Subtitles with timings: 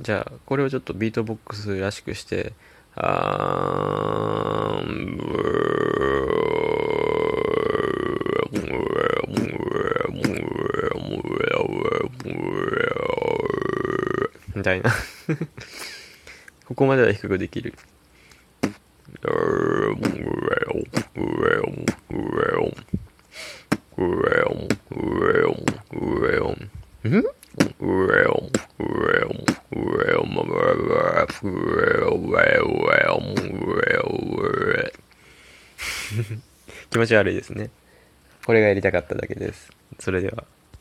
[0.00, 2.54] じゃあ、これをちょっとビートボックスらしくして、
[2.94, 4.88] あー
[14.54, 14.90] みたいな
[16.68, 17.74] ここまでは低くできる。
[27.02, 27.10] ん
[36.90, 37.68] 気持ち悪いですね
[38.46, 40.44] これがやりたかっただけですそれでは